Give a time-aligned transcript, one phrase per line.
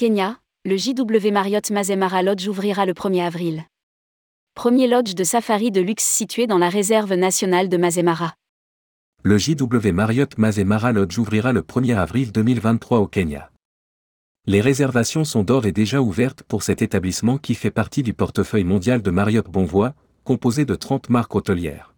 [0.00, 3.64] Kenya, le JW Marriott Mazemara Lodge ouvrira le 1er avril.
[4.54, 8.32] Premier lodge de safari de luxe situé dans la réserve nationale de Mazemara.
[9.24, 13.50] Le JW Marriott Mazemara Lodge ouvrira le 1er avril 2023 au Kenya.
[14.46, 18.64] Les réservations sont d'ores et déjà ouvertes pour cet établissement qui fait partie du portefeuille
[18.64, 19.92] mondial de Marriott Bonvoy,
[20.24, 21.94] composé de 30 marques hôtelières.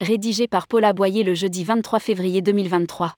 [0.00, 3.14] Rédigé par Paula Boyer le jeudi 23 février 2023.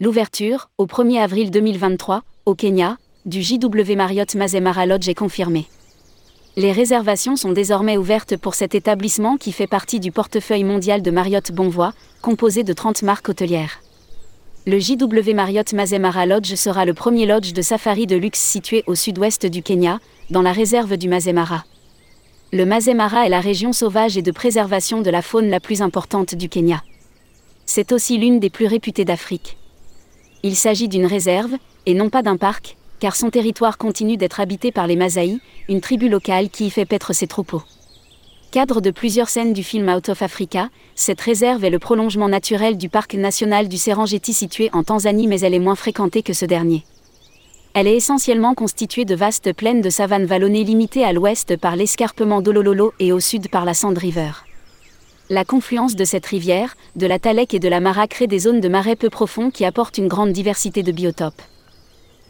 [0.00, 5.66] L'ouverture, au 1er avril 2023, au Kenya, du JW Marriott Mazemara Lodge est confirmée.
[6.54, 11.10] Les réservations sont désormais ouvertes pour cet établissement qui fait partie du portefeuille mondial de
[11.10, 11.92] Marriott Bonvoy,
[12.22, 13.80] composé de 30 marques hôtelières.
[14.68, 18.94] Le JW Marriott Mazemara Lodge sera le premier lodge de safari de luxe situé au
[18.94, 19.98] sud-ouest du Kenya,
[20.30, 21.64] dans la réserve du Mazemara.
[22.52, 26.36] Le Mazemara est la région sauvage et de préservation de la faune la plus importante
[26.36, 26.84] du Kenya.
[27.66, 29.56] C'est aussi l'une des plus réputées d'Afrique.
[30.44, 34.70] Il s'agit d'une réserve, et non pas d'un parc, car son territoire continue d'être habité
[34.70, 37.62] par les Masaï, une tribu locale qui y fait paître ses troupeaux.
[38.50, 42.78] Cadre de plusieurs scènes du film Out of Africa, cette réserve est le prolongement naturel
[42.78, 46.46] du parc national du Serengeti situé en Tanzanie mais elle est moins fréquentée que ce
[46.46, 46.84] dernier.
[47.74, 52.40] Elle est essentiellement constituée de vastes plaines de savane vallonnées limitées à l'ouest par l'escarpement
[52.40, 54.30] d'Olololo et au sud par la Sand River.
[55.30, 58.62] La confluence de cette rivière, de la Talek et de la Mara crée des zones
[58.62, 61.42] de marais peu profonds qui apportent une grande diversité de biotopes.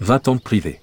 [0.00, 0.80] 20 ans de privé.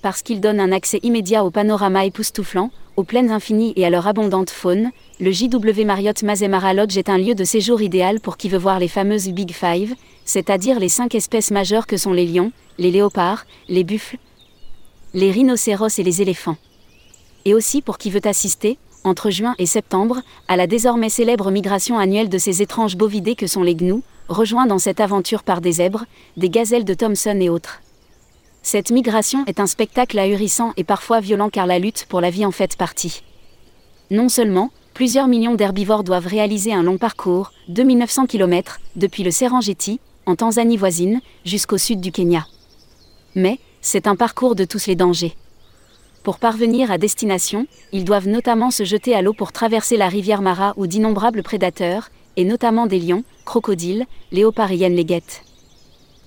[0.00, 4.06] Parce qu'il donne un accès immédiat au panorama époustouflant, aux plaines infinies et à leur
[4.06, 8.48] abondante faune, le JW Marriott Mazemara Lodge est un lieu de séjour idéal pour qui
[8.48, 12.52] veut voir les fameuses Big Five, c'est-à-dire les cinq espèces majeures que sont les lions,
[12.78, 14.16] les léopards, les buffles,
[15.12, 16.56] les rhinocéros et les éléphants.
[17.44, 21.98] Et aussi pour qui veut assister, entre juin et septembre, à la désormais célèbre migration
[21.98, 25.72] annuelle de ces étranges bovidés que sont les gnous, rejoints dans cette aventure par des
[25.72, 26.04] zèbres,
[26.36, 27.80] des gazelles de Thomson et autres.
[28.62, 32.44] Cette migration est un spectacle ahurissant et parfois violent car la lutte pour la vie
[32.44, 33.22] en fait partie.
[34.10, 40.00] Non seulement, plusieurs millions d'herbivores doivent réaliser un long parcours, 2900 km, depuis le Serengeti,
[40.26, 42.46] en Tanzanie voisine, jusqu'au sud du Kenya.
[43.34, 45.34] Mais, c'est un parcours de tous les dangers.
[46.28, 50.42] Pour parvenir à destination, ils doivent notamment se jeter à l'eau pour traverser la rivière
[50.42, 55.42] Mara où d'innombrables prédateurs, et notamment des lions, crocodiles, léopards et hyènes les guettent.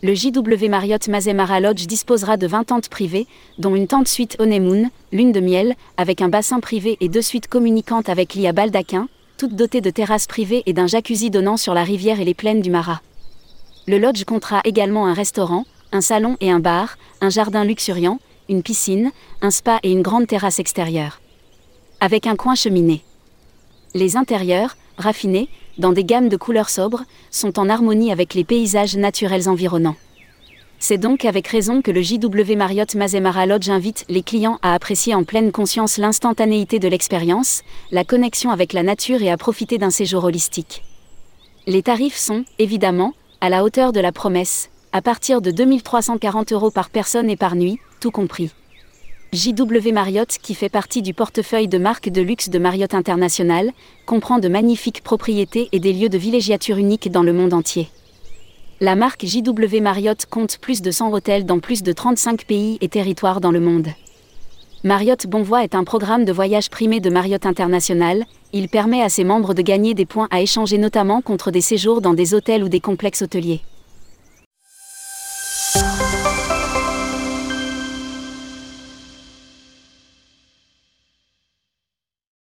[0.02, 3.28] Le JW Marriott Mazemara Lodge disposera de 20 tentes privées,
[3.60, 7.48] dont une tente suite honeymoon, lune de miel, avec un bassin privé et deux suites
[7.48, 9.08] communicantes avec l'IA Baldaquin,
[9.38, 12.62] toutes dotées de terrasses privées et d'un jacuzzi donnant sur la rivière et les plaines
[12.62, 13.04] du Mara.
[13.86, 18.18] Le lodge comptera également un restaurant, un salon et un bar, un jardin luxuriant,
[18.52, 21.22] une piscine, un spa et une grande terrasse extérieure.
[22.02, 23.02] Avec un coin cheminée.
[23.94, 25.48] Les intérieurs, raffinés,
[25.78, 29.96] dans des gammes de couleurs sobres, sont en harmonie avec les paysages naturels environnants.
[30.80, 35.16] C'est donc avec raison que le JW Marriott Mazemara Lodge invite les clients à apprécier
[35.16, 39.92] en pleine conscience l'instantanéité de l'expérience, la connexion avec la nature et à profiter d'un
[39.92, 40.84] séjour holistique.
[41.68, 46.72] Les tarifs sont, évidemment, à la hauteur de la promesse, à partir de 2340 euros
[46.72, 48.52] par personne et par nuit, tout compris.
[49.32, 53.72] JW Marriott, qui fait partie du portefeuille de marques de luxe de Marriott International,
[54.06, 57.88] comprend de magnifiques propriétés et des lieux de villégiature uniques dans le monde entier.
[58.82, 62.90] La marque JW Marriott compte plus de 100 hôtels dans plus de 35 pays et
[62.90, 63.88] territoires dans le monde.
[64.84, 68.26] Marriott Bonvoy est un programme de voyage primé de Marriott International.
[68.52, 72.02] Il permet à ses membres de gagner des points à échanger notamment contre des séjours
[72.02, 73.62] dans des hôtels ou des complexes hôteliers.